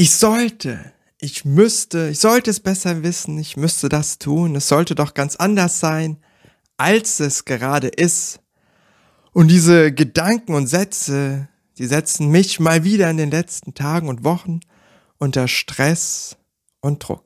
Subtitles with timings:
[0.00, 4.94] Ich sollte, ich müsste, ich sollte es besser wissen, ich müsste das tun, es sollte
[4.94, 6.18] doch ganz anders sein,
[6.76, 8.38] als es gerade ist.
[9.32, 11.48] Und diese Gedanken und Sätze,
[11.78, 14.60] die setzen mich mal wieder in den letzten Tagen und Wochen
[15.18, 16.36] unter Stress
[16.78, 17.24] und Druck.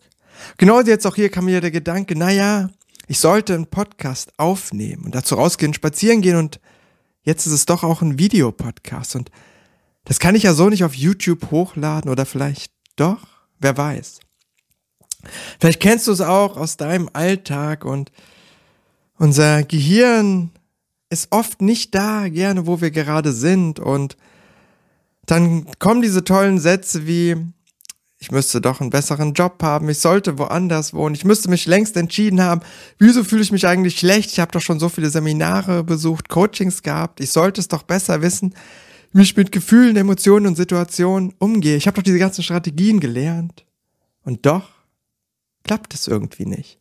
[0.56, 2.70] Genauso jetzt auch hier kam mir der Gedanke, naja,
[3.06, 6.58] ich sollte einen Podcast aufnehmen und dazu rausgehen, spazieren gehen und
[7.22, 9.30] jetzt ist es doch auch ein Videopodcast und
[10.04, 13.20] das kann ich ja so nicht auf YouTube hochladen oder vielleicht doch,
[13.58, 14.20] wer weiß.
[15.60, 18.10] Vielleicht kennst du es auch aus deinem Alltag und
[19.18, 20.50] unser Gehirn
[21.10, 24.16] ist oft nicht da, gerne wo wir gerade sind und
[25.26, 27.36] dann kommen diese tollen Sätze wie,
[28.18, 31.96] ich müsste doch einen besseren Job haben, ich sollte woanders wohnen, ich müsste mich längst
[31.96, 32.62] entschieden haben,
[32.98, 36.82] wieso fühle ich mich eigentlich schlecht, ich habe doch schon so viele Seminare besucht, Coachings
[36.82, 38.54] gehabt, ich sollte es doch besser wissen,
[39.12, 41.76] wie ich mit Gefühlen, Emotionen und Situationen umgehe.
[41.76, 43.64] Ich habe doch diese ganzen Strategien gelernt.
[44.24, 44.70] Und doch
[45.64, 46.78] klappt es irgendwie nicht.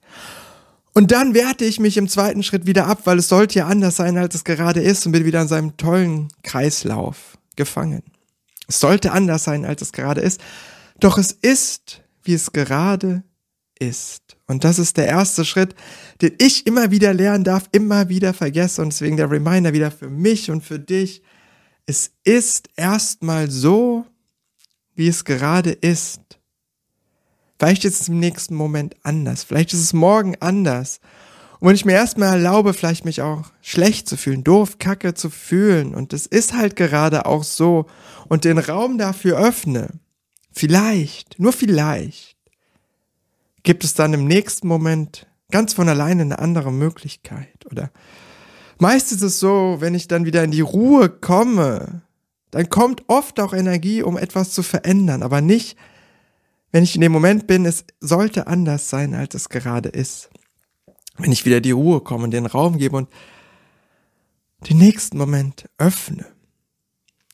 [0.94, 3.96] Und dann werte ich mich im zweiten Schritt wieder ab, weil es sollte ja anders
[3.96, 8.04] sein, als es gerade ist und bin wieder in seinem tollen Kreislauf gefangen.
[8.68, 10.42] Es sollte anders sein, als es gerade ist.
[11.00, 13.24] Doch es ist, wie es gerade
[13.80, 14.38] ist.
[14.48, 15.76] Und das ist der erste Schritt,
[16.22, 18.82] den ich immer wieder lernen darf, immer wieder vergesse.
[18.82, 21.24] Und deswegen der Reminder wieder für mich und für dich.
[21.92, 24.06] Es ist erstmal so,
[24.96, 26.22] wie es gerade ist.
[27.60, 29.44] Vielleicht ist es im nächsten Moment anders.
[29.44, 31.02] Vielleicht ist es morgen anders.
[31.60, 35.30] Und wenn ich mir erstmal erlaube, vielleicht mich auch schlecht zu fühlen, doof, kacke zu
[35.30, 37.88] fühlen, und es ist halt gerade auch so,
[38.30, 39.90] und den Raum dafür öffne,
[40.54, 42.38] Vielleicht, nur vielleicht,
[43.64, 47.66] gibt es dann im nächsten Moment ganz von alleine eine andere Möglichkeit.
[47.70, 47.92] Oder
[48.82, 52.02] meist ist es so, wenn ich dann wieder in die Ruhe komme,
[52.50, 55.78] dann kommt oft auch Energie, um etwas zu verändern, aber nicht,
[56.72, 60.30] wenn ich in dem Moment bin, es sollte anders sein, als es gerade ist.
[61.18, 63.10] Wenn ich wieder die Ruhe komme und den Raum gebe und
[64.70, 66.26] den nächsten Moment öffne.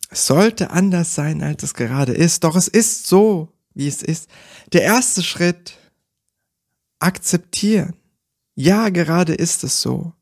[0.10, 4.30] Es sollte anders sein, als es gerade ist, doch es ist so, wie es ist.
[4.74, 5.78] Der erste Schritt,
[7.00, 7.94] akzeptieren.
[8.56, 10.14] Ja, gerade ist es so.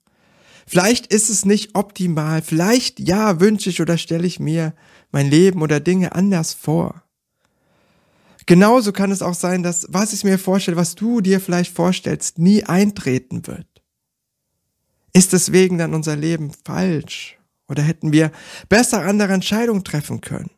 [0.66, 4.74] Vielleicht ist es nicht optimal, vielleicht ja wünsche ich oder stelle ich mir
[5.12, 7.04] mein Leben oder Dinge anders vor.
[8.48, 12.38] Genauso kann es auch sein, dass was ich mir vorstelle, was du dir vielleicht vorstellst,
[12.38, 13.68] nie eintreten wird.
[15.14, 17.38] Ist deswegen dann unser Leben falsch
[17.68, 18.32] oder hätten wir
[18.70, 20.52] besser andere Entscheidungen treffen können?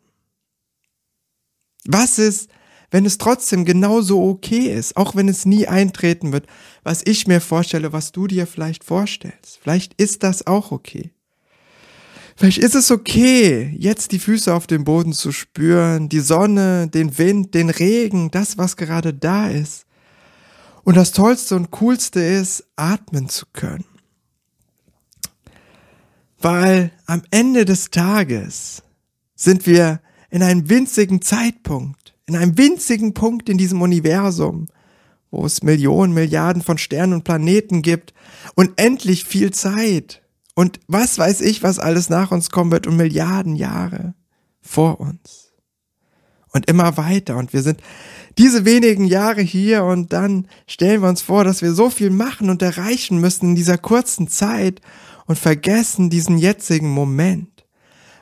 [1.85, 2.49] Was ist,
[2.89, 6.47] wenn es trotzdem genauso okay ist, auch wenn es nie eintreten wird,
[6.83, 9.59] was ich mir vorstelle, was du dir vielleicht vorstellst?
[9.61, 11.11] Vielleicht ist das auch okay.
[12.37, 17.17] Vielleicht ist es okay, jetzt die Füße auf dem Boden zu spüren, die Sonne, den
[17.17, 19.85] Wind, den Regen, das, was gerade da ist.
[20.83, 23.85] Und das Tollste und Coolste ist, atmen zu können.
[26.39, 28.83] Weil am Ende des Tages
[29.35, 29.99] sind wir
[30.29, 31.96] in einem winzigen Zeitpunkt,
[32.27, 34.67] in einem winzigen Punkt in diesem Universum,
[35.31, 38.13] wo es Millionen, Milliarden von Sternen und Planeten gibt
[38.55, 40.21] und endlich viel Zeit
[40.53, 44.13] und was weiß ich, was alles nach uns kommen wird und Milliarden Jahre
[44.61, 45.53] vor uns.
[46.53, 47.81] Und immer weiter und wir sind
[48.37, 52.49] diese wenigen Jahre hier und dann stellen wir uns vor, dass wir so viel machen
[52.49, 54.81] und erreichen müssen in dieser kurzen Zeit
[55.25, 57.56] und vergessen diesen jetzigen Moment.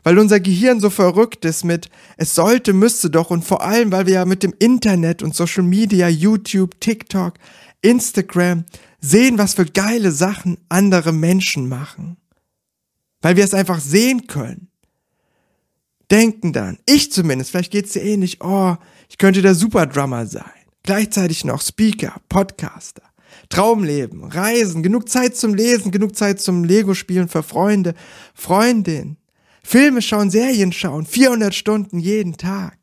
[0.06, 4.06] Weil unser Gehirn so verrückt ist mit es sollte, müsste doch und vor allem, weil
[4.06, 7.34] wir ja mit dem Internet und Social Media, YouTube, TikTok,
[7.82, 8.66] Instagram
[9.02, 12.18] sehen, was für geile Sachen andere Menschen machen.
[13.22, 14.68] Weil wir es einfach sehen können.
[16.12, 18.76] Denken dann, ich zumindest, vielleicht geht's dir ähnlich, oh,
[19.10, 20.44] ich könnte der Superdrummer sein.
[20.84, 23.02] Gleichzeitig noch Speaker, Podcaster.
[23.50, 27.96] Traumleben, Reisen, genug Zeit zum Lesen, genug Zeit zum Lego-Spielen für Freunde,
[28.36, 29.18] Freundin,
[29.68, 32.78] Filme schauen, Serien schauen, 400 Stunden jeden Tag.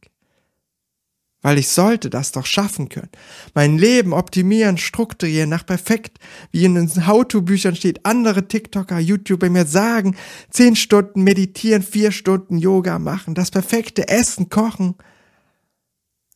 [1.40, 3.08] Weil ich sollte das doch schaffen können.
[3.54, 6.18] Mein Leben optimieren, strukturieren, nach perfekt,
[6.50, 10.16] wie in den How-To-Büchern steht, andere TikToker, YouTuber mir sagen,
[10.50, 14.96] 10 Stunden meditieren, 4 Stunden Yoga machen, das perfekte Essen, kochen.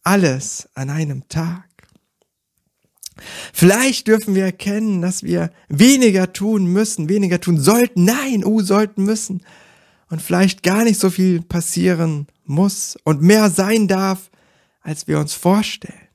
[0.05, 1.65] Alles an einem Tag.
[3.53, 9.03] Vielleicht dürfen wir erkennen, dass wir weniger tun müssen, weniger tun sollten, nein, oh, sollten
[9.03, 9.43] müssen.
[10.09, 14.31] Und vielleicht gar nicht so viel passieren muss und mehr sein darf,
[14.81, 16.07] als wir uns vorstellen.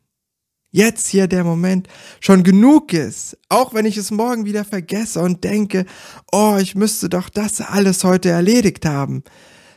[0.74, 1.90] Jetzt hier der Moment
[2.22, 5.86] schon genug ist, auch wenn ich es morgen wieder vergesse und denke,
[6.32, 9.24] oh, ich müsste doch das alles heute erledigt haben.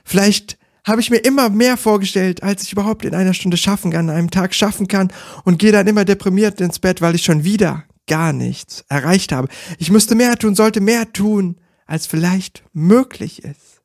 [0.04, 4.08] Vielleicht habe ich mir immer mehr vorgestellt, als ich überhaupt in einer Stunde schaffen kann,
[4.08, 5.12] an einem Tag schaffen kann
[5.42, 9.48] und gehe dann immer deprimiert ins Bett, weil ich schon wieder gar nichts erreicht habe.
[9.78, 11.56] Ich müsste mehr tun, sollte mehr tun,
[11.86, 13.82] als vielleicht möglich ist.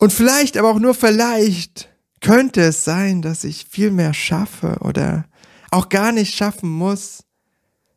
[0.00, 1.90] Und vielleicht, aber auch nur vielleicht,
[2.22, 5.26] könnte es sein, dass ich viel mehr schaffe oder
[5.70, 7.24] auch gar nicht schaffen muss,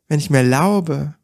[0.10, 1.16] wenn ich mir erlaube,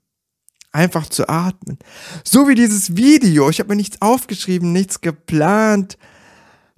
[0.72, 1.80] einfach zu atmen.
[2.24, 3.50] So wie dieses Video.
[3.50, 5.98] Ich habe mir nichts aufgeschrieben, nichts geplant.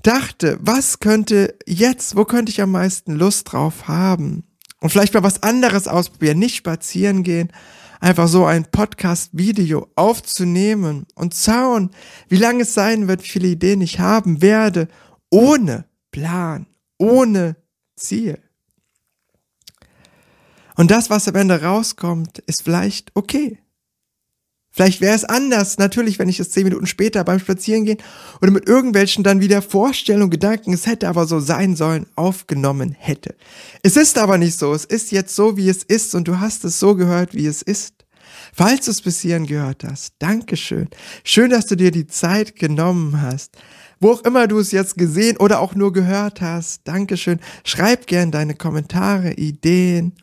[0.02, 4.44] Dachte, was könnte jetzt, wo könnte ich am meisten Lust drauf haben?
[4.80, 7.52] Und vielleicht mal was anderes ausprobieren, nicht spazieren gehen,
[8.02, 11.92] einfach so ein Podcast-Video aufzunehmen und schauen,
[12.28, 14.90] wie lange es sein wird, wie viele Ideen ich haben werde,
[15.30, 16.66] ohne Plan,
[16.98, 17.56] ohne
[17.96, 18.40] Ziel.
[20.76, 23.60] Und das, was am Ende rauskommt, ist vielleicht okay.
[24.74, 27.98] Vielleicht wäre es anders, natürlich, wenn ich es zehn Minuten später beim Spazierengehen
[28.42, 33.36] oder mit irgendwelchen dann wieder Vorstellungen, Gedanken, es hätte aber so sein sollen, aufgenommen hätte.
[33.84, 34.74] Es ist aber nicht so.
[34.74, 37.62] Es ist jetzt so, wie es ist und du hast es so gehört, wie es
[37.62, 37.96] ist.
[38.54, 40.88] Falls du es bis hierhin gehört hast, Dankeschön.
[41.24, 43.58] Schön, dass du dir die Zeit genommen hast.
[44.00, 47.40] Wo auch immer du es jetzt gesehen oder auch nur gehört hast, Dankeschön.
[47.64, 50.14] Schreib gern deine Kommentare, Ideen.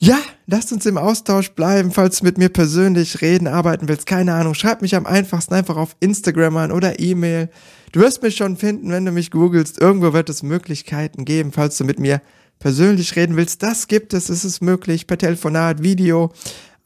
[0.00, 4.06] Ja, lasst uns im Austausch bleiben, falls du mit mir persönlich reden, arbeiten willst.
[4.06, 7.50] Keine Ahnung, schreib mich am einfachsten einfach auf Instagram an oder E-Mail.
[7.90, 9.80] Du wirst mich schon finden, wenn du mich googelst.
[9.80, 12.22] Irgendwo wird es Möglichkeiten geben, falls du mit mir
[12.60, 13.64] persönlich reden willst.
[13.64, 16.32] Das gibt es, es ist möglich, per Telefonat, Video,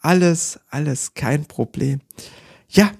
[0.00, 2.00] alles, alles kein Problem.
[2.70, 2.92] Ja,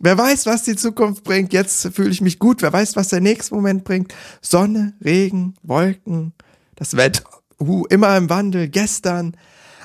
[0.00, 1.52] wer weiß, was die Zukunft bringt.
[1.52, 2.60] Jetzt fühle ich mich gut.
[2.60, 4.12] Wer weiß, was der nächste Moment bringt.
[4.42, 6.32] Sonne, Regen, Wolken,
[6.74, 9.36] das Wetter uh, immer im Wandel, gestern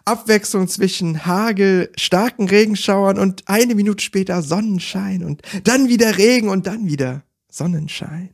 [0.06, 6.68] Abwechslung zwischen Hagel, starken Regenschauern und eine Minute später Sonnenschein und dann wieder Regen und
[6.68, 8.32] dann wieder Sonnenschein.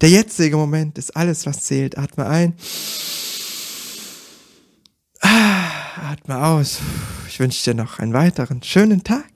[0.00, 1.98] Der jetzige Moment ist alles, was zählt.
[1.98, 2.54] Atme ein.
[5.20, 6.78] Ah, atme aus.
[7.28, 9.29] Ich wünsche dir noch einen weiteren schönen Tag.